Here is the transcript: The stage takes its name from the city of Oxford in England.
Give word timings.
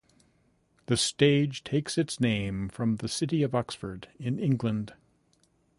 The 0.87 0.97
stage 0.97 1.63
takes 1.63 1.95
its 1.95 2.19
name 2.19 2.69
from 2.69 2.95
the 2.95 3.07
city 3.07 3.43
of 3.43 3.53
Oxford 3.53 4.07
in 4.17 4.39
England. 4.39 4.95